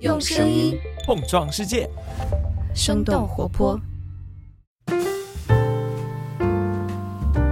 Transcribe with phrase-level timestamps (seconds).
[0.00, 1.86] 用声音碰撞世界，
[2.74, 3.78] 生动活泼。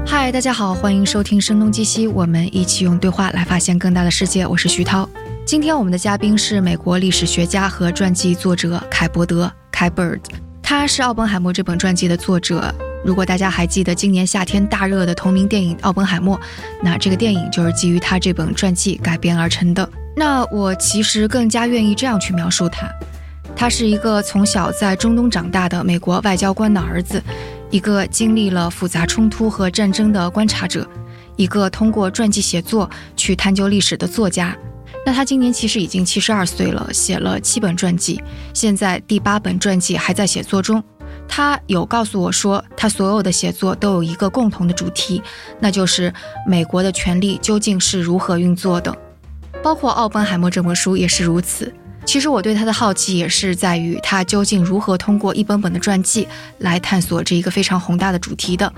[0.07, 4.47] 嗨，大家好，欢迎收听《声东击西》，我们一起用对话来发现更大的世界。
[4.47, 5.07] 我是徐涛，
[5.45, 10.21] 今天我们的嘉宾是美国历史学家和传记作者凯伯德凯 Bird，
[10.63, 12.75] 他是《奥本海默》这本传记的作者。
[13.05, 16.35] 如果大家还记得今年夏天大热的同名电影《奥本海默》，
[16.83, 19.87] 那这个电影就是基于他这本传记改编而成的。
[20.19, 22.91] 那我其实更加愿意这样去描述他：
[23.55, 27.23] 他是一个从小在中东长大的美国外交官的儿子，
[27.71, 30.85] 一个经历了复杂冲突和战争的观察者，
[31.37, 34.57] 一个通过传记写作去探究历史的作家。
[35.07, 38.21] 那他今年其实已经七十二岁了，写了七本传记，
[38.53, 40.83] 现在第八本传记还在写作中。
[41.29, 45.23] 他有告诉我说，他所有的写作都有一个共同的主题，
[45.61, 46.13] 那就是
[46.45, 48.93] 美国的权力究竟是如何运作的。
[49.63, 51.73] 包括《奥本海默》这本书也是如此。
[52.05, 56.27] 其实我对他的好奇也是在于他究竟如何通过一本本的传记
[56.59, 58.73] 来探索这一个非常宏大的主题的。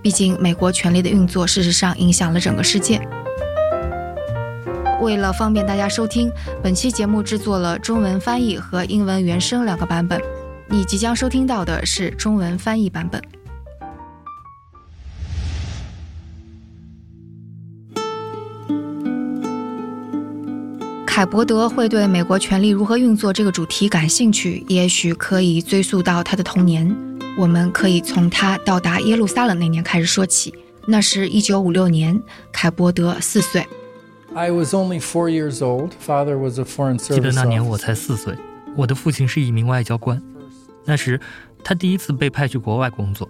[0.00, 3.00] 毕竟美国权力的运作事实上影响了整个世界。
[5.00, 6.30] 为了方便大家收听，
[6.62, 10.20] 本期节目制作了中文翻译和英文原声两个版本。
[10.68, 13.20] 你即将收听到的是中文翻译版本。
[21.16, 26.94] 凯伯德会对美国权力如何运作这个主题感兴趣，也许可以追溯到他的童年。
[27.38, 30.52] 我们可以从他到达耶路撒冷那年开始说起。
[30.86, 33.66] 那是一九五六年，凯伯德四岁。
[34.34, 35.92] I was only four years old.
[36.06, 37.14] Father was a foreign service.
[37.14, 38.36] 记得那年我才四岁，
[38.76, 40.22] 我的父亲是一名外交官。
[40.84, 41.18] 那时
[41.64, 43.26] 他第一次被派去国外工作，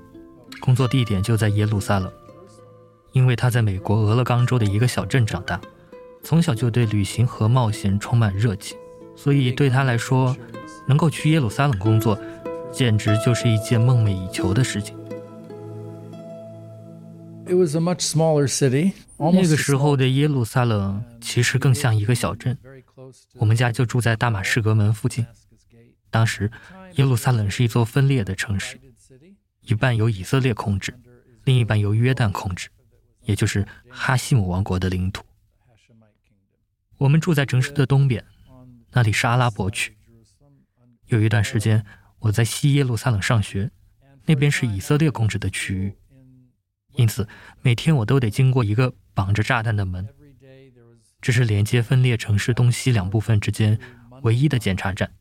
[0.58, 2.10] 工作地点就在耶路撒冷。
[3.12, 5.60] 因为他在美国俄勒冈州的一个小镇长大。
[6.26, 8.76] 从小就对旅行和冒险充满热情，
[9.14, 10.36] 所以对他来说，
[10.88, 12.18] 能够去耶路撒冷工作，
[12.72, 14.96] 简直就是一件梦寐以求的事情。
[17.46, 18.90] It was a much smaller city.
[19.18, 22.58] 那个时候的耶路撒冷其实更像一个小镇，
[23.34, 25.24] 我们家就住在大马士革门附近。
[26.10, 26.50] 当时，
[26.96, 28.80] 耶路撒冷是一座分裂的城市，
[29.60, 30.92] 一半由以色列控制，
[31.44, 32.68] 另一半由约旦控制，
[33.22, 35.22] 也就是哈希姆王国的领土。
[36.98, 38.24] 我们住在城市的东边，
[38.92, 39.96] 那里是阿拉伯区。
[41.08, 41.84] 有一段时间，
[42.20, 43.70] 我在西耶路撒冷上学，
[44.24, 45.94] 那边是以色列控制的区域，
[46.94, 47.28] 因此
[47.60, 50.08] 每天我都得经过一个绑着炸弹的门，
[51.20, 53.78] 这是连接分裂城市东西两部分之间
[54.22, 55.12] 唯一的检查站。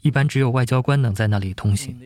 [0.00, 1.96] 一般只有外交官能在那里通行，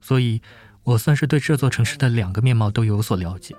[0.00, 0.40] 所以
[0.82, 3.54] 我算是对这座城市的两个面貌都有所了解。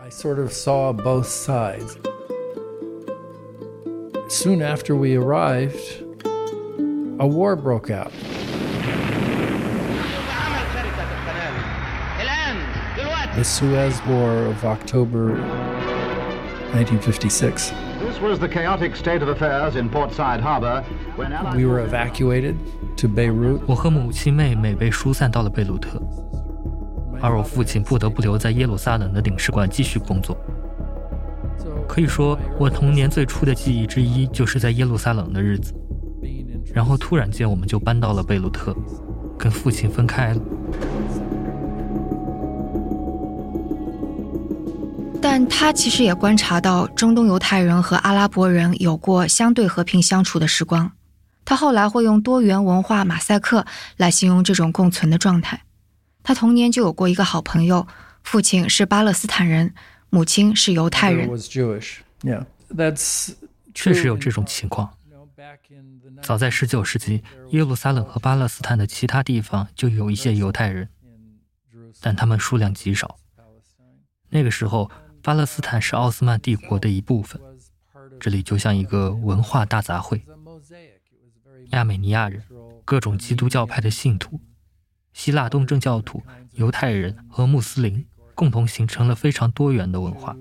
[4.29, 6.05] Soon after we arrived,
[7.19, 8.13] a war broke out.
[13.37, 15.35] The Suez War of October
[16.73, 17.73] 1956.
[18.01, 20.85] This was the chaotic state of affairs in Portside Harbor
[21.17, 22.57] when We were evacuated
[22.97, 23.61] to Beirut.
[23.67, 26.01] 我和母亲、妹妹被疏散到了贝鲁特，
[27.21, 30.37] 而我父亲不得不留在耶路撒冷的领事馆继续工作。
[31.88, 35.74] 可以说，我童年最初的记忆之一就是在耶路撒冷的日子。
[36.74, 38.76] 然后突然间，我们就搬到了贝鲁特，
[39.38, 40.42] 跟父亲分开了。
[45.22, 50.92] 但他其实也观察到中东犹太人和阿拉伯人有过相对和平相处的时光。
[51.46, 53.66] 他后来会用多元文化马赛克
[53.98, 55.62] 来形容这种共存的状态。
[56.24, 57.88] 他童年就有过一个好朋友，
[58.24, 59.74] 父亲是巴勒斯坦人。
[60.16, 61.30] 母亲是犹太人。
[63.74, 64.98] 确实有这种情况。
[66.22, 70.88] 早在19世纪，耶路撒冷和巴勒斯坦的其他地方就有一些犹太人，
[72.00, 73.18] 但他们数量极少。
[74.30, 74.90] 那个时候，
[75.22, 77.42] 巴勒斯坦是奥斯曼帝国的一部分，
[78.18, 80.22] 这里就像一个文化大杂烩。
[81.72, 82.42] 亚美尼亚人、
[82.86, 84.40] 各种基督教派的信徒、
[85.12, 86.24] 希腊东正教徒、
[86.54, 88.06] 犹太人和穆斯林。
[88.36, 90.38] 共同形成了非常多元的文化。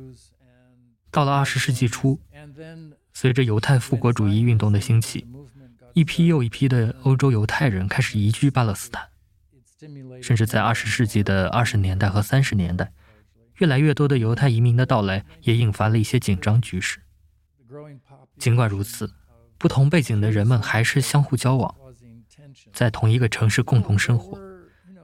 [1.10, 2.20] 到了二十世纪初，
[3.12, 5.26] 随着犹太复国主义运动的兴起，
[5.94, 9.08] 一批又一批的欧洲犹太人开始移居巴勒斯坦。
[10.22, 12.90] 甚至在二十世纪的二十年代和三十年代，
[13.58, 17.00] 越来越多的犹太移民的到来也引发了一些紧张局势。
[18.38, 19.12] 尽管如此，
[19.58, 21.74] 不同背景的人们还是相互交往，
[22.72, 24.38] 在同一个城市共同生活，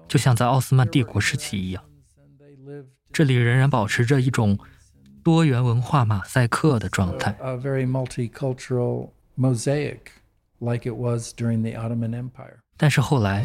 [0.08, 1.84] 就像在奥斯曼帝国时期一样。
[3.12, 4.58] 这里仍然保持着一种
[5.22, 7.36] 多元文化马赛克的状态。
[10.60, 12.58] like it was during the Ottoman Empire.
[12.76, 13.44] 但是后来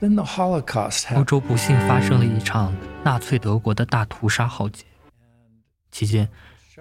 [0.00, 2.74] ，Then the Holocaust 欧洲不幸发生了一场
[3.04, 4.84] 纳粹德国的大屠杀浩劫，
[5.90, 6.28] 期间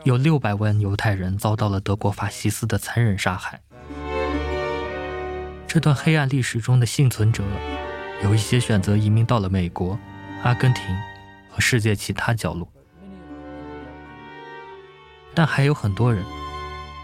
[0.04, 3.62] 有六百万犹太人遭到了德国法西斯的残忍杀害。
[5.66, 7.44] 这段黑暗历史中的幸存者，
[8.24, 9.98] 有一些选择移民到了美国、
[10.44, 10.84] 阿根廷
[11.50, 12.68] 和世界其他角落，
[15.34, 16.24] 但还有很多人，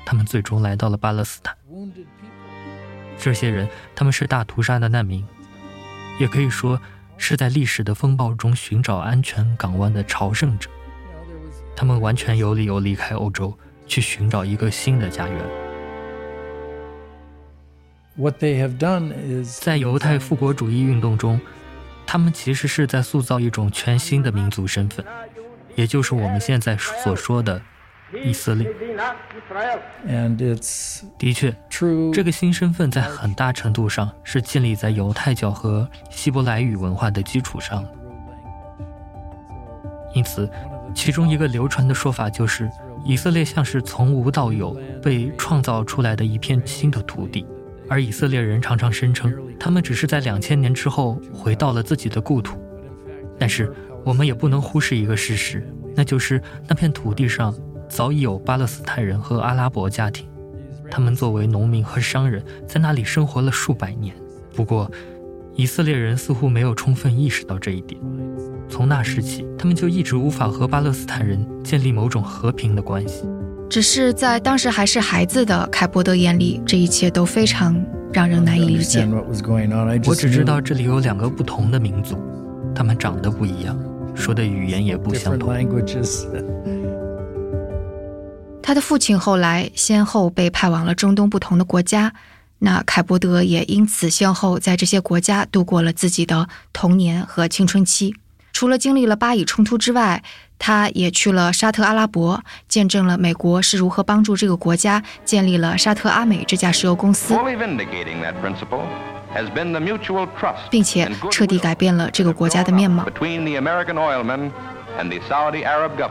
[0.05, 1.55] 他们最终来到了巴勒斯坦。
[3.17, 5.25] 这些人，他们是大屠杀的难民，
[6.19, 6.79] 也可以说
[7.17, 10.69] 是在历史的风暴中寻找安全港湾的朝圣者。
[11.75, 13.57] 他们完全有理由离开欧洲，
[13.87, 15.37] 去寻找一个新的家园。
[18.15, 21.39] what they have done is 在犹太复国主义运动中，
[22.05, 25.05] 他们其实是在塑造一种全新的民族身份，
[25.75, 27.61] 也就是我们现在所说的
[28.23, 28.71] 以色列。
[31.17, 31.55] 的确
[32.11, 37.89] 这个新身份在很大程度上是建立在犹太教和希伯来语文化的基础上的。
[40.13, 40.47] 因此，
[40.93, 42.69] 其中一个流传的说法就是，
[43.03, 47.47] 以色列像是从无到有被创造出来的一片新的土地，
[47.93, 52.57] 而以色列人常常声称，他们只是在两千年之后回到了自己的故土。
[53.37, 53.71] 但是，
[54.03, 55.63] 我们也不能忽视一个事实，
[55.95, 57.53] 那就是那片土地上
[57.87, 60.27] 早已有巴勒斯坦人和阿拉伯家庭，
[60.89, 64.15] 他们作为农民和商人，在那里生活了数百年。
[64.55, 64.89] 不过，
[65.53, 68.01] 以色列人似乎没有充分意识到这一点。
[68.67, 73.23] 从那时起，他们就一直无法和巴勒斯坦人建立某种和平的关系。
[73.73, 77.83] 只是在当时还是孩子的凯伯德眼里，这一切都非常
[78.13, 79.03] 让人难以理解
[80.05, 82.15] 我只知道这里有两个不同的民族，
[82.75, 83.75] 他们长得不一样，
[84.13, 85.49] 说的语言也不相同。
[88.61, 92.13] 他的父亲后来先后被派往了中东不同的国家，
[92.59, 98.13] 那凯伯德也因此先后在这些国家度过了自己的童年和青春期。
[98.51, 100.23] 除了经历了巴以冲突之外，
[100.65, 107.35] 他也去了沙特阿拉伯，见证了美国是如何帮助这个国家建立了沙特阿美这家石油公司
[110.71, 113.05] 并且彻底改变了这个国家的面貌。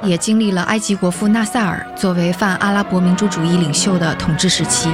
[0.03, 4.91] 也经历了埃及国父纳赛尔作为泛阿拉伯民主主义领袖的统治时期。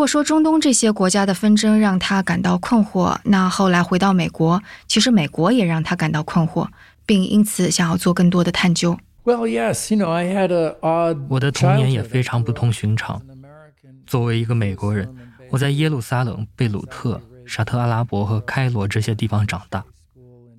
[0.00, 6.66] 果说中东这些国家的纷争让他感到困惑，那后来回到美国，其实美国也让他感到困惑，
[7.04, 8.98] 并因此想要做更多的探究。
[9.24, 12.08] Well, yes, you know, I had a odd 我的童年也 childhood.
[12.08, 13.20] 非常不同寻常。
[13.28, 15.14] An American 作为一个美国人，
[15.50, 19.84] 我在耶路撒冷、贝鲁特、沙特阿拉伯和开罗这些地方长大，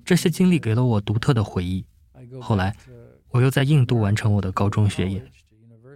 [0.04, 1.84] 这些经历给了我独特的回忆。
[2.40, 2.76] 后来
[3.30, 5.20] 我又在印度完成我的高中学业。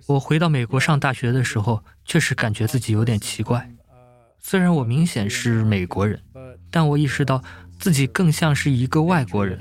[0.09, 3.69] 我回到美国上大学的时候，确实感觉自己有点奇怪。
[4.39, 6.21] 虽然我明显是美国人，
[6.71, 7.43] 但我意识到
[7.81, 9.59] 自己更像是一个外国人。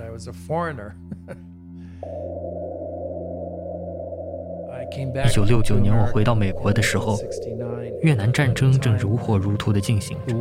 [4.92, 8.00] Came back 1969 to 年我回到美国的时候 in 69.
[8.04, 10.36] 越南战争正如火如荼地进行着。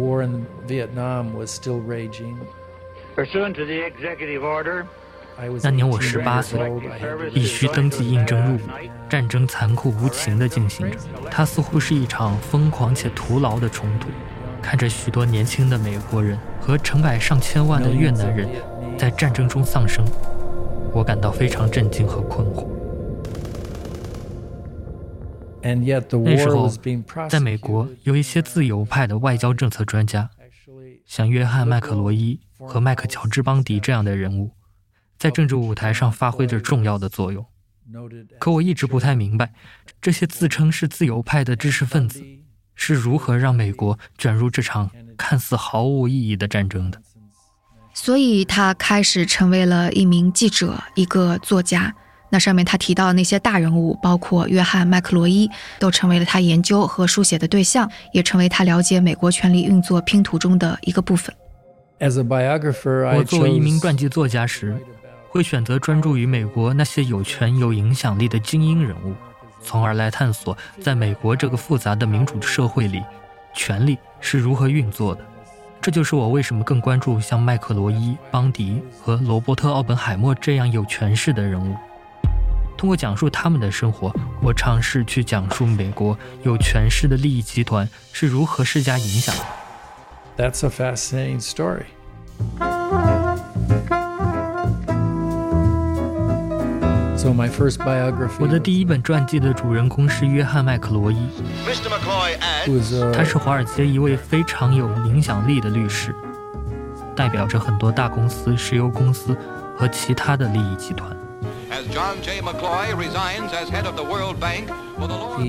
[5.62, 6.60] 那年我十八岁，
[7.32, 8.60] 必须登记应征入伍。
[9.08, 10.98] 战争残酷无情地进行着，
[11.30, 14.08] 它似乎是一场疯狂且徒劳的冲突。
[14.62, 18.48] 看着许多年轻的美国人和成百上千万的越南人
[18.96, 20.04] 在战争中丧生，
[20.92, 22.66] 我感到非常震惊和困惑。
[25.62, 26.70] 那时候，
[27.28, 30.30] 在美国有一些自由派的外交政策专家，
[31.06, 34.50] 像约翰·麦克罗伊和麦克乔治·邦迪这样的人物。
[35.24, 37.42] 在政治舞台上发挥着重要的作用。
[38.38, 39.54] 可我一直不太明白，
[39.98, 42.22] 这些自称是自由派的知识分子
[42.74, 47.00] 是如何让美国卷入这场看似毫无意义的战争的。
[47.94, 51.94] 所以他开始成为了一名记者，一个作家。
[52.28, 61.34] 那上面他提到的那些大人物，包括约翰·麦克罗伊，都成为了他研究和书写的对象，也成为他了解美国权力运作拼图中的一个部分。
[62.00, 64.76] As a biographer, 我作为一名传记作家时，
[65.34, 69.14] 会选择专注于美国那些有权有影响力的精英人物，
[69.60, 73.02] 从而来探索在美国这个复杂的民主社会里，
[73.52, 75.26] 权力是如何运作的。
[75.82, 81.74] 这就是我为什么更关注像麦克罗伊、邦迪和罗伯特·奥本海默这样有权势的人物。
[82.76, 89.42] 通过讲述他们的生活，我尝试去讲述美国有权势的利益集团是如何施加影响的。
[90.36, 91.86] That's a fascinating story.
[98.38, 101.16] 我的第一本传记的主人公是约翰麦克罗伊。
[103.14, 106.14] 他是华尔街一位非常有影响力的律师
[107.16, 109.34] 代表着很多大公司石油公司
[109.74, 111.16] 和其他的利益集团。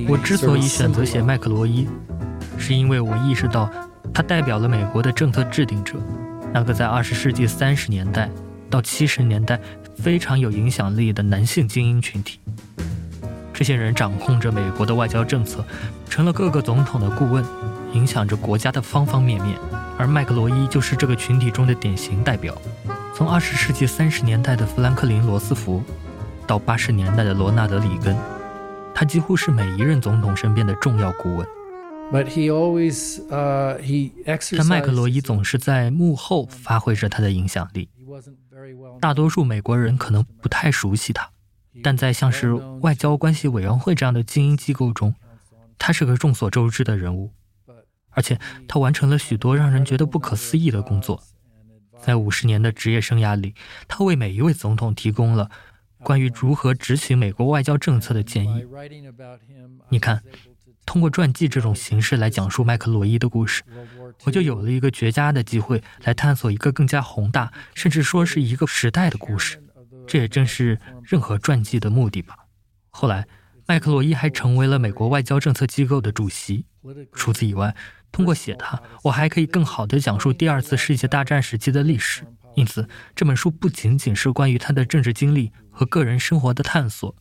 [0.07, 1.87] 我之所以选择写麦克罗伊
[2.57, 3.69] 是因为我意识到
[4.13, 5.95] 他代表了美国的政策制定者
[6.53, 8.29] 那个在二十世纪三十年代
[8.69, 9.59] 到七十年代
[10.05, 12.39] 非常有影响力的男性精英群体。
[13.51, 15.65] 这些人掌控着美国的外交政策，
[16.07, 17.43] 成了各个总统的顾问，
[17.91, 19.57] 影响着国家的方方面面。
[19.97, 22.55] 而麦克罗伊就是这个群体中的典型代表。
[23.15, 25.81] 从二十世纪三十年代的富兰克林·罗斯福，
[26.45, 28.15] 到八十年代的罗纳德·里根，
[28.93, 31.47] 他几乎是每一任总统身边的重要顾问。
[32.13, 34.57] But he always uh, he exercised.
[34.59, 37.89] 但麦克罗伊总是在幕后发挥着他的影响力。
[38.99, 41.29] 大多数美国人可能不太熟悉他，
[41.83, 45.15] 但在像是外交关系委员会这样的精英机构中，
[45.77, 47.31] 他是个众所周知的人物。
[48.11, 51.21] 而且他完成了许多让人觉得不可思议的工作。
[51.99, 53.55] 在五十年的职业生涯里，
[53.89, 55.51] 他为每一位总统提供了
[55.99, 58.65] 关于如何执行美国外交政策的建议。
[59.89, 60.23] 你看
[60.85, 63.63] 通过传记这种形式来讲述麦克罗伊的故事，
[64.23, 69.61] 我就有了一个绝佳的机会来探索一个更加宏大，甚至说是一个时代的故事。
[70.07, 72.35] 这也正是任何传记的目的吧。
[72.91, 73.27] 后来，
[73.65, 76.65] 麦克罗伊还成为了美国外交政策机构的主席。
[77.13, 77.75] 除此以外，
[78.11, 82.23] 通过写他，我还可以更好地讲述第二次世界大战时期的历史。
[82.53, 87.13] 因此，这本书不仅仅是关于他的政治经历和个人生活的探索，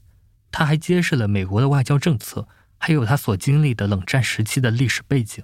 [0.52, 2.46] 他还揭示了美国的外交政策，
[2.86, 5.42] 还有他所经历的冷战时期的历史背景。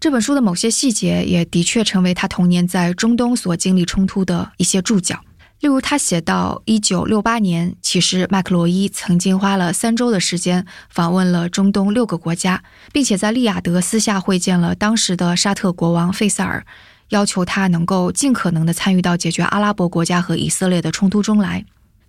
[0.00, 5.20] 这本书的某些细节也的确成为他童年在中东所经历冲突的一些注脚。
[5.60, 16.64] 例如，他写到，一九六八年，其实麦克罗伊曾经花了三周的时间访问了中东六个国家，并且在利雅得私下会见了当时的沙特国王费萨尔，
[17.10, 21.66] 要求他能够尽可能的参与到解决阿拉伯国家和以色列的冲突中来。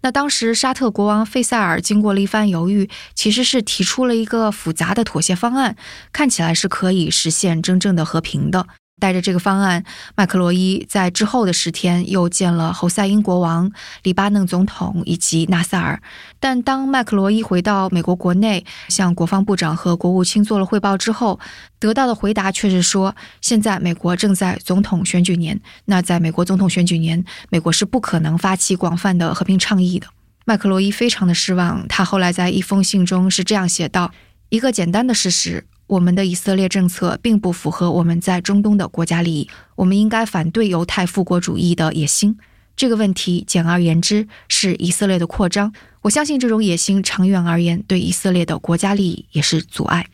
[0.08, 5.76] 那当时沙特国王费萨尔经过了一番犹豫，其实是提出了一个复杂的妥协方案，
[6.14, 8.68] 看起来是可以实现真正的和平的。
[9.00, 9.84] 带着这个方案，
[10.16, 13.72] 麦克罗伊在之后的十天又见了侯赛因国王、
[14.04, 16.02] 黎巴嫩总统以及纳萨尔。
[16.40, 21.40] 但当麦克罗伊回到美国国内，向国防部长和国务卿做了汇报之后，
[21.80, 30.08] 得到的回答却是说，现在美国正在总统选举年，那在美国总统选举年，美国是不可能发起广泛的和平倡议的。
[30.46, 34.12] 麦克罗伊非常的失望，他后来在一封信中是这样写道
[34.50, 42.38] ：“一个简单的事实，我们的以色列政策并不符合我们在中东的国家利益，我们应该反对犹太复国主义的野心。
[42.76, 45.74] 这个问题，简而言之，是以色列的扩张。
[46.02, 50.06] 我相信这种野心长远而言对以色列的国家利益也是阻碍。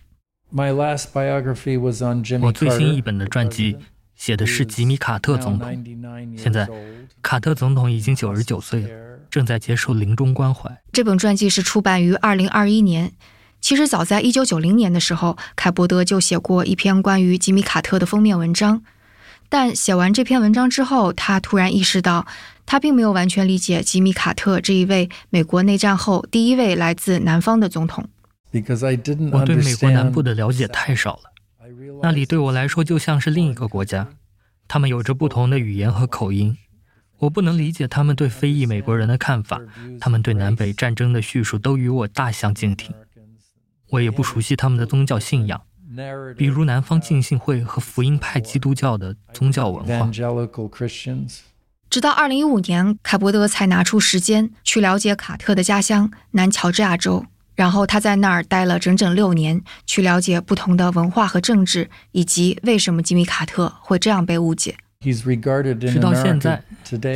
[0.54, 3.76] My last biography was on Jimmy 我最新一本的传记
[4.16, 5.84] 写的是吉米·卡特总统。
[6.38, 6.70] 现在
[7.22, 8.90] 卡特总统已经九十九岁了，
[9.32, 10.70] 正在接受临终关怀。
[10.92, 13.12] 这本传记是出版于二零二一年。
[13.64, 18.84] 其实早在一九九零年的时候，凯伯德就写过一篇关于吉米·卡特的封面文章。
[19.48, 22.28] 但写完这篇文章之后，他突然意识到，
[22.66, 28.06] 他并没有完全理解吉米·卡特这一位美国内战后第一位来自南方的总统。
[28.52, 31.32] Because I didn't 我对美国南部的了解太少了，
[32.02, 34.10] 那里对我来说就像是另一个国家，
[34.68, 36.58] 他们有着不同的语言和口音。
[37.20, 39.62] 我不能理解他们对非裔美国人的看法，
[40.02, 42.94] 他们对南北战争的叙述都与我大相径庭。
[43.94, 45.62] 我也不熟悉他们的宗教信仰，
[46.36, 50.10] 比如南方浸信会和福音派基督教的宗教文化。
[51.92, 57.24] 直到二零一五年，凯伯德才拿出时间去了解卡特的家乡南乔治亚州，
[57.54, 64.76] 然后他在那儿待了整整六年，去了解不同的文化和政治，以及为什么吉米·卡特会这样被误解。
[65.02, 66.64] He's regarded in 直到现在，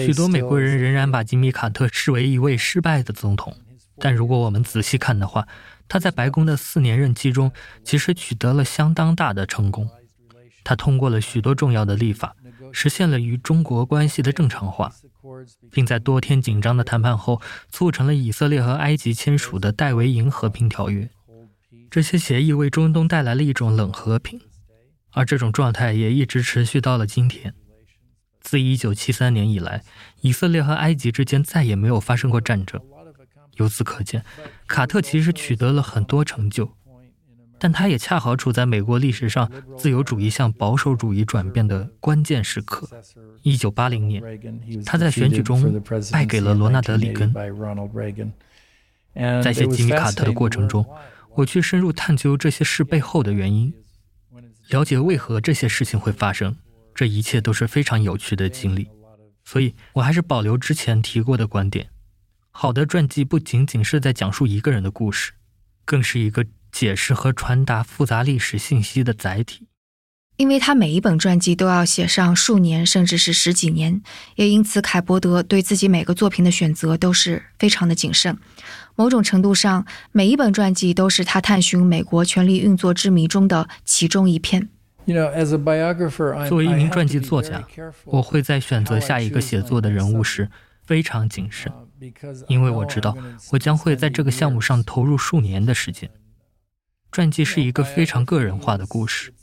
[0.05, 3.55] 许多美国人仍然把吉米·卡特视为一位失败的总统。
[3.99, 5.47] 但如果我们仔细看的话，
[5.87, 7.51] 他在白宫的四年任期中，
[7.83, 9.89] 其实取得了相当大的成功。
[10.63, 12.35] 他通过了许多重要的立法，
[12.73, 14.91] 实现了与中国关系的正常化，
[15.71, 21.09] 并在多天紧张的谈判后，促成了以色列和埃及签署的戴维营和平条约。
[21.89, 24.41] 这些协议为中东带来了一种冷和平，
[25.11, 27.53] 而这种状态也一直持续到了今天。
[28.41, 29.83] 自1973年以来，
[30.19, 32.81] 以色列和埃及之间再也没有发生过战争。
[33.57, 34.23] 由此可见，
[34.65, 36.71] 卡特其实取得了很多成就，
[37.59, 42.87] 但他也恰好处在美国历史上自由主义向保守主义转变的关键时刻。
[43.43, 47.33] 1980年，他在选举中败给了罗纳德·里根。
[49.43, 50.85] 在写吉米·卡特的过程中，
[51.35, 53.73] 我去深入探究这些事背后的原因，
[54.69, 56.55] 了解为何这些事情会发生。
[56.93, 58.89] 这一切都是非常有趣的经历，
[59.43, 61.89] 所以我还是保留之前提过的观点：
[62.59, 65.33] 好的传记不仅仅是在讲述一个人的故事，
[65.85, 69.67] 更是一个解释和传达复杂历史信息的载体。
[70.37, 74.01] 因为他每一本传记都要写上数年，甚至是十几年，
[74.37, 78.35] 也因此凯伯德对自己每个作品的选择都是非常的谨慎。
[78.95, 84.67] 某种程度上，每一本传记都是他探寻美国权力运作之谜中的其中一篇。
[86.49, 87.63] 作为一名传记作家，
[88.05, 90.49] 我会在选择下一个写作的人物时
[90.83, 91.71] 非常谨慎，
[92.47, 93.15] 因为我知道
[93.51, 96.09] 我将会在这个项目上投入数年的时间。
[97.11, 99.33] 传记是一个非常个人化的故事。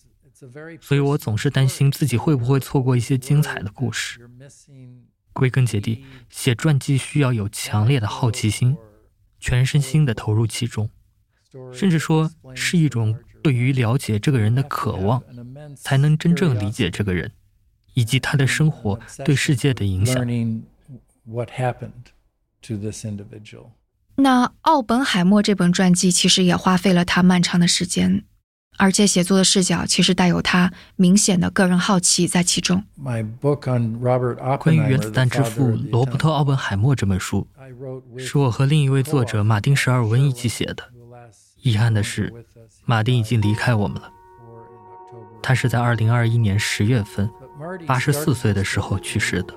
[0.80, 4.28] 所以我总是担心自己会不会错过一些精彩的故事。
[5.32, 8.76] 归根结底，写传记需要有强烈的好奇心，
[9.40, 10.90] 全身心的投入其中，
[11.72, 15.22] 甚至说是一种对于了解这个人的渴望，
[15.76, 17.32] 才能真正理解这个人，
[17.94, 20.24] 以及他的生活对世界的影响。
[24.16, 28.24] 那奥本海默这本传记其实也花费了他漫长的时间。
[28.76, 32.82] 而且写作的视角其实带有他明显的个人好奇在其中。
[34.58, 37.46] 关于原子弹之父罗伯特·奥本海默这本书，
[38.18, 40.82] 是我和另一位作者马丁·史尔温一起写的。
[41.62, 42.32] 遗憾的是，
[42.84, 44.10] 马丁已经离开我们了。
[45.40, 47.30] 他是在2021年10月份
[47.86, 49.54] ，84岁的时候去世的。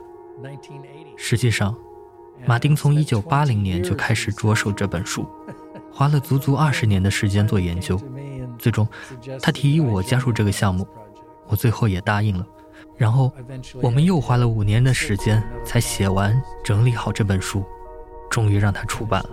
[1.17, 1.75] 实际上，
[2.45, 5.27] 马丁从1980年就开始着手这本书，
[5.91, 7.99] 花了足足二十年的时间做研究。
[8.57, 8.87] 最终，
[9.41, 10.87] 他提议我加入这个项目，
[11.47, 12.45] 我最后也答应了。
[12.95, 13.31] 然后，
[13.81, 17.63] 我们又花了五年的时间才写完、整理好这本书，
[18.29, 19.29] 终于让它出版了。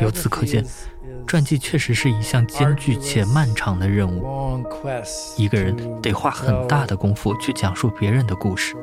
[0.00, 0.64] 由此可见，
[1.26, 4.62] 传记确实是一项艰巨且漫长的任务。
[5.36, 8.76] 一个人得花很大的功夫去讲述别人的故事，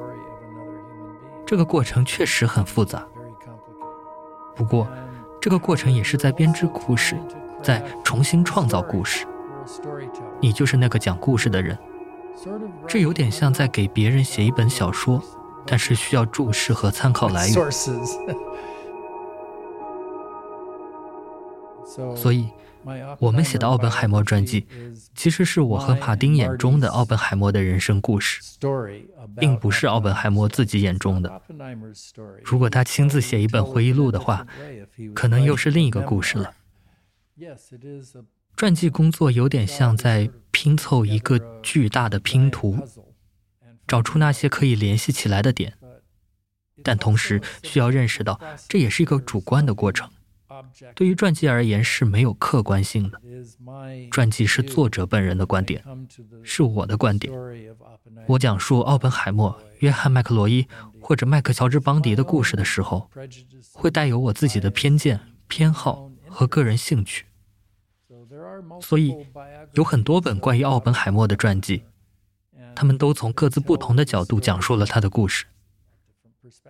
[1.46, 3.06] 这个过程确实很复杂。
[4.56, 4.88] 不过，
[5.40, 7.18] 这个过程也是在编织故事，
[7.62, 9.26] 在重新创造故事。
[10.42, 11.78] 你就是那个讲故事的人，
[12.88, 15.22] 这有点像在给别人写一本小说，
[15.66, 17.56] 但是需要注释和参考来源。
[22.16, 22.48] 所以，
[23.20, 24.66] 我们写的奥本海默传记，
[25.16, 28.42] 其实是我和马丁眼中的奥本海默的人生故事。
[29.38, 31.42] 并不是奥本海默自己眼中的。
[32.44, 34.46] 如果他亲自写一本回忆录的话，
[35.14, 36.54] 可能又是另一个故事了。
[38.56, 42.78] 传记工作有点像在拼凑一个巨大的拼图，
[43.88, 45.74] 找出那些可以联系起来的点，
[46.84, 50.10] 但同时需要认识到，这也是一个主观的过程。
[50.94, 53.20] 对于传记而言是没有客观性的，
[54.12, 55.84] 传记是作者本人的观点，
[56.44, 57.34] 是我的观点。
[58.28, 60.68] 我讲述奥本海默、约翰·麦克罗伊
[61.00, 63.10] 或者麦克乔治·邦迪的故事的时候，
[63.74, 67.26] 会带有我自己的偏见、偏好和个人兴趣。
[68.82, 69.16] 所以，
[69.74, 71.84] 有很多本关于奥本海默的传记，
[72.76, 75.46] 他们都从各自不同的角度讲述了他的故事。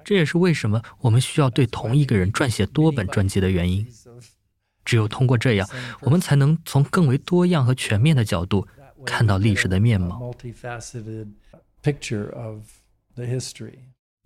[0.04, 3.86] 这也是为什么我们需要对同一个人撰写多本传记的原因。
[4.84, 5.68] 只有通过这样，
[6.02, 8.68] 我们才能从更为多样和全面的角度
[9.06, 10.32] 看到历史的面貌。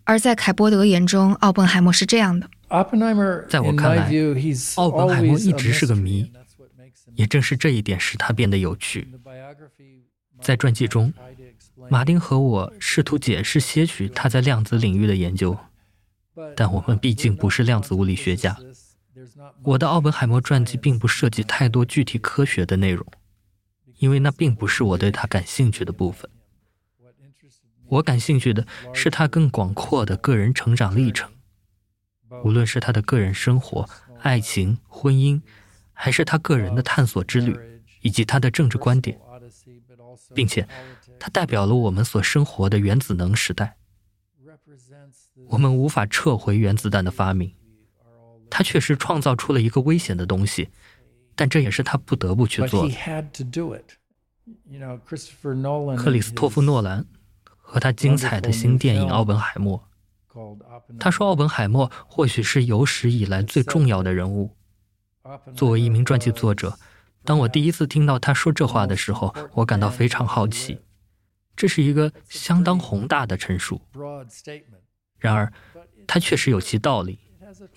[0.04, 2.50] 而在凯波德眼中，奥本海默是这样的：
[3.48, 4.12] 在我看来，
[4.76, 6.32] 奥本海默一直是个谜。
[7.16, 9.08] 也正是这一点使他变得有趣。
[10.42, 11.14] 在传记中。
[11.88, 15.58] 马丁和我试图解释些许他在量子领域的研究，
[16.56, 18.58] 但我们毕竟不是量子物理学家。
[19.64, 23.06] 我的奥本海默传记并不涉及太多具体科学的内容，
[23.98, 26.30] 因为那并不是我对他感兴趣的部分。
[27.88, 31.32] 我感兴趣的是他更广阔的个人成长历程，
[32.44, 33.90] 无论是他的个人生活、
[34.22, 35.42] 爱情、婚姻，
[35.94, 37.58] 还是他个人的探索之旅，
[38.02, 39.20] 以及他的政治观点，
[40.36, 40.68] 并且。
[41.20, 43.78] 它代表了我们所生活的原子能时代。
[45.50, 47.54] 我们无法撤回原子弹的发明，
[48.50, 50.70] 它确实创造出了一个危险的东西，
[51.36, 52.96] 但这也是他不得不去做的。
[55.96, 57.06] 克里斯托夫·诺兰
[57.58, 59.84] 和他精彩的新电影《奥本海默》，
[61.00, 64.56] 他说：“奥本海默或许是有史以来最重要的人物。”
[65.56, 66.80] 作为一名传记作者，
[67.24, 70.80] 当我第一次听到他说这话的时候，我感到非常好奇。
[71.60, 73.82] 这是一个相当宏大的陈述。
[75.20, 75.52] 然而，
[76.08, 77.20] 他确实有其道理，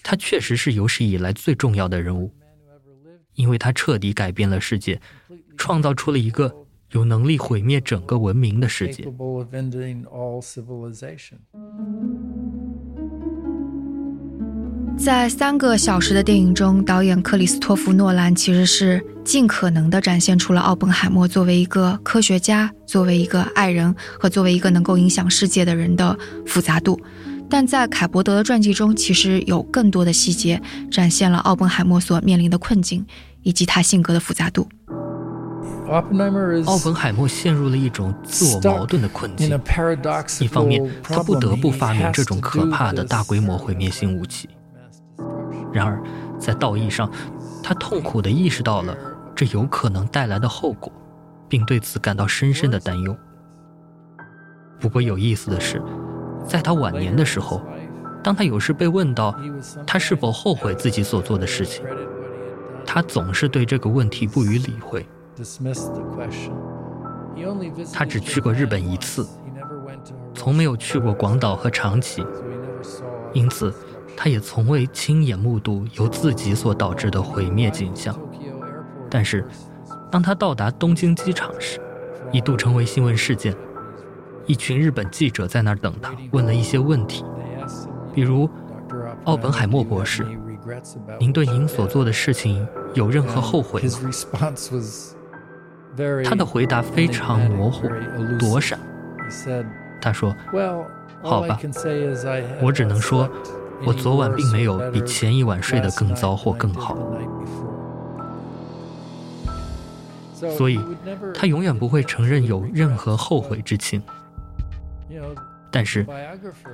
[0.04, 2.32] 他确实是有史以来最重要的人物，
[3.34, 5.00] 因为他彻底改变了世界，
[5.56, 6.54] 创造出了一个
[6.92, 9.02] 有能力毁灭整个文明的世界。
[9.02, 11.38] capable of ending all civilization.
[14.96, 27.00] 在三个小时的电影中，导演克里斯托弗·诺兰其实是尽可能地展现出了奥本海默作为一个科学家、作为一个爱人和作为一个能够影响世界的人的复杂度。
[27.48, 33.04] 但在凯伯德的传记中，其实有更多的细节展现了奥本海默所面临的困境
[33.42, 34.68] 以及他性格的复杂度。
[35.88, 36.00] 奥
[36.82, 39.58] 本海默陷入了一种自我矛盾的困境 a。
[39.58, 44.48] paradoxical 一方面，他不得不发明这种可怕的大规模毁灭性武器，
[45.72, 46.02] 然而
[46.38, 47.10] 在道义上，
[47.62, 48.96] 他痛苦地意识到了
[49.34, 50.92] 这有可能带来的后果，
[51.48, 53.16] 并对此感到深深的担忧。
[54.78, 55.82] 不过有意思的是，
[56.46, 57.62] 在他晚年的时候，
[58.22, 59.34] 当他有时被问到
[59.86, 61.84] 他是否后悔自己所做的事情，
[62.84, 65.06] 他总是对这个问题不予理会。
[67.92, 69.26] 他只去过日本一次
[70.34, 72.24] 从没有去过广岛和长崎，
[73.32, 73.72] 因此
[74.16, 78.14] 他也从未亲眼目睹由自己所导致的毁灭景象。
[79.14, 79.44] 但是，
[80.10, 81.78] 当他到达东京机场时，
[82.32, 83.54] 一度成为新闻事件。
[84.46, 87.22] 一群日本记者在那儿等他，问了一些问题，
[88.14, 88.48] 比如
[89.24, 90.26] ：“奥本海默博士，
[91.20, 93.90] 您对您所做的事情有任何后悔吗？”
[96.24, 97.86] 他的回答非常模糊、
[98.38, 98.80] 躲闪。
[100.00, 100.34] 他说
[101.22, 101.60] ：“好吧，
[102.62, 103.28] 我只能说，
[103.84, 106.96] 我昨晚并没有比前一晚睡得更糟或更好。”
[110.50, 110.80] 所以
[111.34, 114.02] 他永远不会承认有任何后悔之情。
[115.70, 116.06] 但是，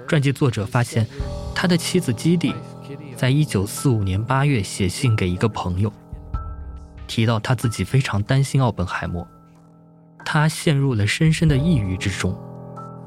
[0.09, 1.07] 传记作者发现，
[1.55, 2.55] 他的妻子基蒂
[3.17, 5.93] 在一九四五年八月写信给一个朋友，
[7.07, 9.27] 提到他自己非常担心奥本海默，
[10.25, 12.37] 他陷入了深深的抑郁之中。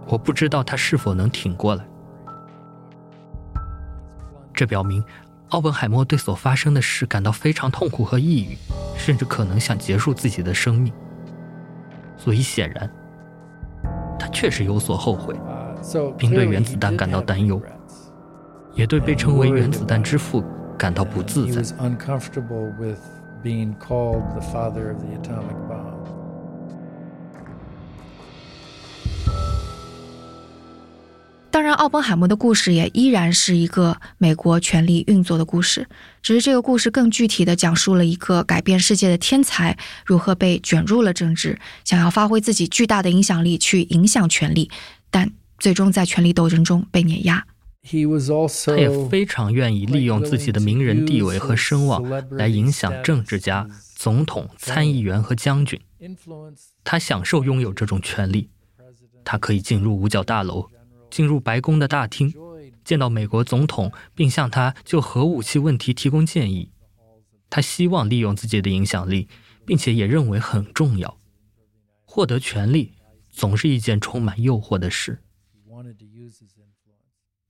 [0.08, 1.86] 我不知道他是否能挺过来。
[4.54, 5.04] 这表明，
[5.52, 8.58] 奥本海默对所发生的事感到非常痛苦和抑郁，
[8.98, 10.94] 甚至可能想结束自己的生命。
[12.16, 12.90] 所以显然，
[14.18, 15.36] 他确实有所后悔
[15.84, 17.62] ，Uh, 并对原子弹感到担忧.
[18.74, 20.42] 也对被称为原子弹之父
[20.78, 21.62] 感到不自在。
[31.92, 35.86] 本海默的故事也依然是一个美国权力运作的故事，
[36.22, 44.72] 只是这个故事更具体的讲述了一个改变世界的天才如何被卷入了政治，想要发挥自己巨大的影响力去影响权力，
[45.10, 47.46] 但最终在权力斗争中被碾压。
[47.84, 55.78] 他也非常愿意利用自己的名人地位和声望来影响政治家、总统、参议员和将军。
[56.86, 58.50] 他享受拥有这种权利，
[59.26, 60.70] 他可以进入五角大楼，
[61.12, 62.34] 进入白宫的大厅，
[62.84, 66.72] 见到美国总统，并向他就核武器问题提供建议。
[67.50, 69.28] 他希望利用自己的影响力，
[69.66, 71.18] 并且也认为很重要。
[72.06, 72.94] 获得权力
[73.30, 75.22] 总是一件充满诱惑的事。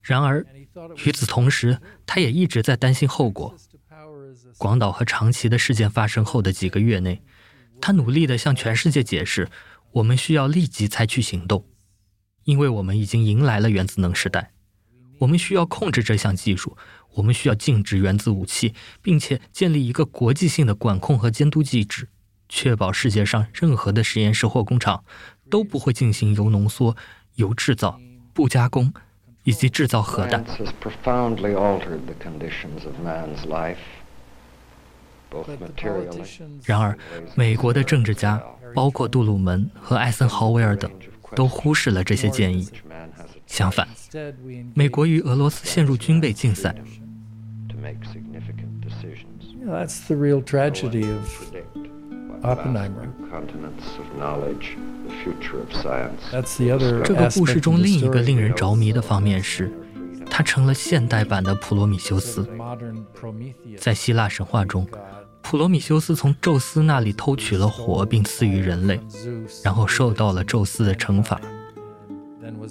[0.00, 0.44] 然而，
[1.06, 3.56] 与此同时，他也一直在担心后果。
[4.58, 7.22] 广岛和长崎的事件发生后的几个月内，
[7.80, 9.48] 他努力地向全世界解释，
[9.92, 11.64] 我们需要立即采取行动，
[12.44, 14.52] 因为我们已经迎来了原子能时代。
[15.18, 16.76] 我们需要控制这项技术，
[17.14, 22.08] 我们需要禁止原子武器，并且建立一个国际性的管控和监督机制，
[22.48, 25.04] 确保世界上任何的实验室或工厂
[25.48, 26.96] 都不会进行铀浓缩、
[27.36, 28.00] 铀制造、
[28.32, 28.92] 不加工
[29.44, 30.44] 以及制造核弹。
[30.44, 33.76] Science has profoundly altered the conditions of man's life,
[35.30, 36.08] both But the materially.
[36.08, 36.98] politicians 然而，
[37.36, 38.42] 美国的政治家，
[38.74, 40.90] 包括杜鲁门和艾森豪威尔等，
[41.34, 42.68] 都忽视了这些建议。
[43.46, 43.86] 相反
[44.74, 46.74] 美国与俄罗斯陷入军备竞赛
[49.66, 51.52] that's the real tragedy of
[52.42, 53.06] Oppenheimer.
[53.30, 56.20] continents of knowledge, the future of science.
[56.32, 59.70] That's the other 这个故事中另一个令人着迷的方面是，
[60.28, 62.48] 他成了现代版的普罗米修斯。
[63.78, 64.86] 在希腊神话中
[65.42, 68.98] 普罗米修斯从宙斯那里偷取了火，并赐予人类，
[69.62, 71.40] 然后受到了宙斯的惩罚。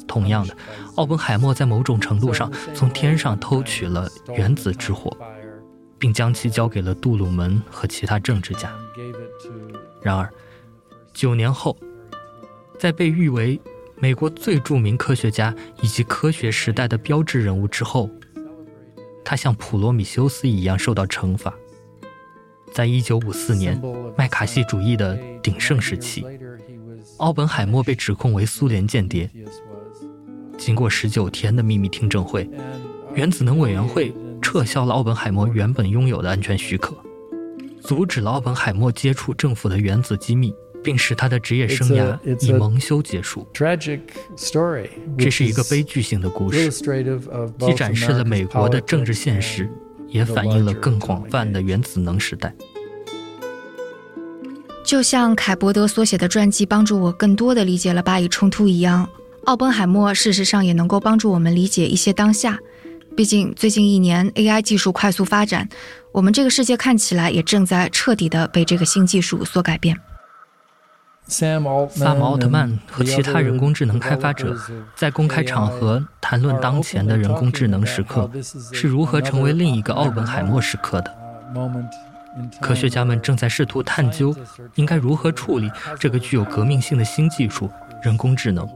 [0.08, 0.56] 同样的
[0.96, 5.16] 奥本海默在某种程度上从天上偷取了原子之火，
[6.00, 8.74] 并将其交给了杜鲁门和其他政治家。
[10.02, 10.28] 然而，
[11.14, 11.78] 九年后，
[12.80, 13.60] 在被誉为
[13.98, 18.10] 美国最著名科学家以及科学时代的标志人物之后，
[19.24, 21.54] 他像普罗米修斯一样受到惩罚。
[22.74, 23.80] 在一九五四年，
[24.18, 26.26] 麦卡锡主义的鼎盛时期，
[27.18, 29.30] 奥本海默被指控为苏联间谍。
[30.58, 32.50] 经过十九天的秘密听证会，
[33.14, 36.96] 原子能委员会撤销了奥本海默原本拥有的安全许可，
[37.82, 40.54] 阻止了奥本海默接触政府的原子机密。
[40.84, 43.48] 并使他的职业生涯以蒙羞结束。
[43.54, 49.70] 这是一个悲剧性的故事，既展示了美国的政治现实，
[50.12, 52.54] 也反映了更广泛的原子能时代。
[54.84, 59.08] 就像凯伯德所写的传记帮助我更多的理解了巴以冲突一样，
[59.46, 62.60] 奥本海默事实上也能够帮助我们理解一些当下。
[63.16, 65.68] 毕竟最近一年 AI 技术快速发展，
[66.12, 69.98] 我们这个世界看起来也正在彻底的被这个新技术所改变。
[71.32, 71.88] 萨姆·
[72.22, 74.54] 奥特曼和其他人工智能开发者
[74.98, 78.30] 在公开场合谈论当前的人工智能时刻
[78.74, 81.18] 是如何成为另一个奥本海默时刻的。
[82.60, 84.36] 科学家们正在试图探究
[84.76, 87.70] 应该如何处理这个具有革命性的新技术——
[88.04, 88.68] 人工智能。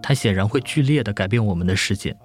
[0.00, 2.16] 它显然会剧烈地改变我们的世界。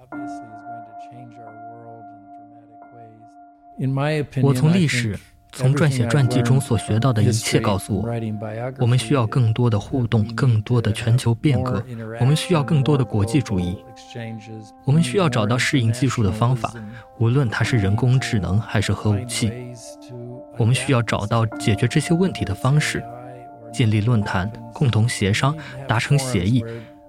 [4.40, 5.18] 我从历史。
[5.56, 8.08] 从撰写传记中所学到的一切告诉我，
[8.78, 11.82] 我们需要更多的互动，更多的全球变革。
[12.20, 13.82] 我们需要更多的国际主义。
[14.84, 16.74] 我们需要找到适应技术的方法，
[17.18, 19.50] 无论它是人工智能还是核武器。
[20.58, 23.02] 我们需要找到解决这些问题的方式，
[23.72, 25.56] 建立论坛，共同协商，
[25.88, 26.62] 达成协议，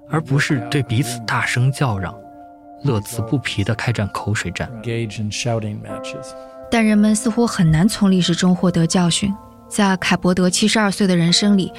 [0.10, 2.16] 而不是对彼此大声叫嚷，
[2.86, 4.72] 乐此不疲地开展口水战。
[6.70, 9.34] 但人们似乎很难从历史中获得教训。
[9.70, 11.72] 在凯伯德七十二岁的人生里，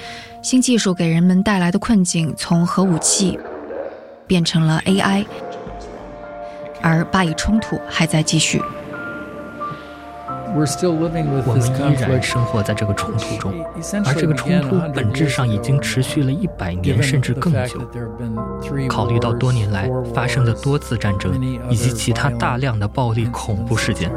[0.43, 3.39] 新技术给人们带来的困境从核武器
[4.27, 5.25] 变成了 AI，
[6.83, 8.63] 而巴以冲突还在继续。
[10.55, 13.53] 我们依然生活在这个冲突中，
[14.05, 17.81] 而这个冲突本质上已经持续了一百年甚至更久。
[18.89, 24.11] 考虑到多年来发生的多次战争以及其他大量的暴力恐怖事件，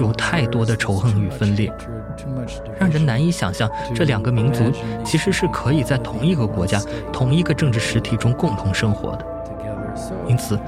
[0.00, 1.72] 有太多的仇恨与分裂，
[2.78, 4.64] 让人难以想象这两个民族
[5.04, 6.80] 其实是可以在同一个国家、
[7.12, 9.26] 同一个政治实体中共同生活的。
[10.26, 10.58] 因此，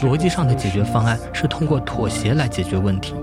[0.00, 3.14] 逻辑上的解决方案是通过妥协来解决问题。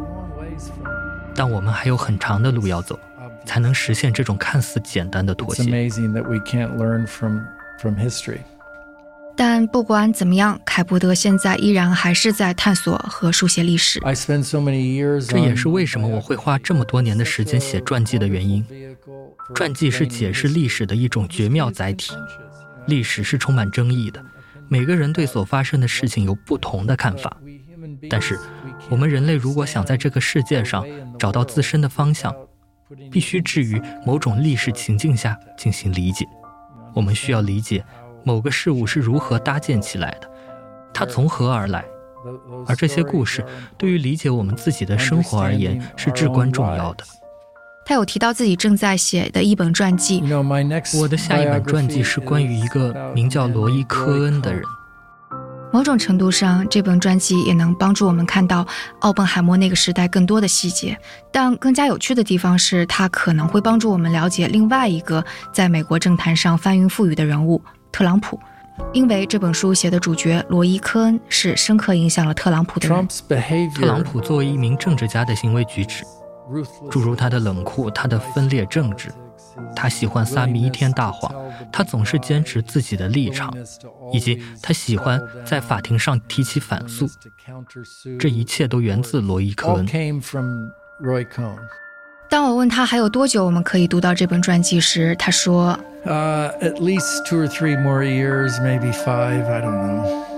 [1.40, 3.00] 但我们还有很长的路要走，
[3.46, 5.90] 才能实现这种看似简单的妥协。
[9.38, 14.02] 但不管怎么样，凯伯德现在依然还是在探索和书写历史。
[15.30, 18.62] 这也是为什么我会花这么多年的时间写传记的原因。
[19.56, 22.12] 传记是解释历史的一种绝妙载体。
[22.86, 24.22] 历史是充满争议的，
[24.68, 27.38] 每个人对所发生的事情有不同的看法。
[28.08, 28.40] 但是，
[28.90, 30.86] 我们人类如果想在这个世界上
[31.18, 32.32] 找到自身的方向，
[33.12, 36.26] 必须置于某种历史情境下进行理解。
[36.94, 37.84] 我们需要理解
[38.24, 40.30] 某个事物是如何搭建起来的，
[40.94, 41.86] 它从何而来，
[42.68, 43.46] 而这些故事
[43.78, 47.04] 对于理解我们自己的生活而言是至关重要的。
[47.86, 50.22] 他有提到自己正在写的一本传记。
[51.00, 54.64] 我的下一本传记是关于一个名叫罗伊·科恩的人。
[55.72, 58.66] 某种程度上，这本传记也能帮助我们看到
[59.00, 60.98] 奥本海默那个时代更多的细节。
[61.32, 68.40] 但更加有趣的地方是，它可能会帮助我们了解另外一个在美国政坛上翻云覆雨的人物——特朗普。
[68.94, 73.08] 因为这本书写的主角罗伊·科恩是深刻影响了特朗普的人。
[73.76, 76.04] 特朗普作为一名政治家的行为举止，
[76.90, 79.10] 诸如他的冷酷、他的分裂政治。
[79.76, 81.34] 他喜欢撒弥天大谎，
[81.72, 83.54] 他总是坚持自己的立场，
[84.12, 87.10] 以及他喜欢在法庭上提起反诉。
[88.20, 89.86] 这一切都源自罗伊·科恩。
[92.30, 99.46] 当我问他还有多久我们可以读到这本传记时，他说：“Uh, at least two or three more years, maybe five.
[99.46, 100.29] I don't know.”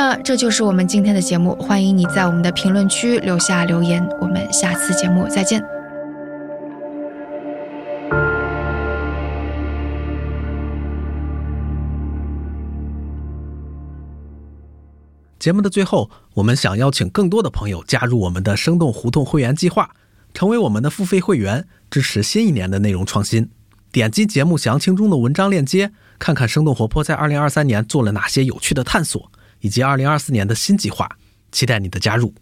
[0.00, 5.60] 那这就是我们今天的节目，欢迎你在我们的评论区留下留言，我们下次节目再见。
[15.40, 19.90] 节目的最后，我们想邀请更多的朋友加入我们的生动胡同会员计划，
[20.32, 23.50] 成为我们的付费会员，支持新一年的内容创新。
[23.90, 29.28] 点击节目详情中的文章链接，看看生动活泼在二零二三年做了哪些有趣的探索。
[29.60, 31.08] 以及二零二四年的新计划，
[31.52, 32.34] 期待你的加入。